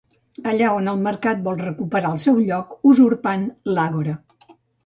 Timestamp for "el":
0.93-0.97, 2.15-2.19